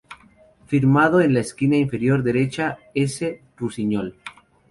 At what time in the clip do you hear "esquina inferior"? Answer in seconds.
1.41-2.23